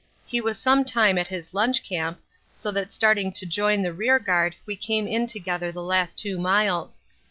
He 0.25 0.41
was 0.41 0.57
some 0.57 0.83
time 0.83 1.19
at 1.19 1.27
his 1.27 1.53
lunch 1.53 1.83
camp, 1.83 2.19
so 2.55 2.71
that 2.71 2.91
starting 2.91 3.31
to 3.33 3.45
join 3.45 3.83
the 3.83 3.93
rearguard 3.93 4.55
we 4.65 4.75
came 4.75 5.05
in 5.05 5.27
together 5.27 5.71
the 5.71 5.83
last 5.83 6.17
2 6.17 6.39
miles. 6.39 7.03